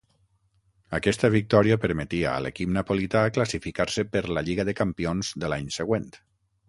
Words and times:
Aquesta 0.99 1.29
victòria 1.33 1.77
permetia 1.83 2.31
a 2.37 2.39
l'equip 2.45 2.71
napolità 2.77 3.23
classificar-se 3.37 4.07
per 4.17 4.25
la 4.39 4.45
Lliga 4.49 4.67
de 4.71 4.77
Campions 4.81 5.31
de 5.45 5.53
l'any 5.53 5.69
següent. 5.77 6.11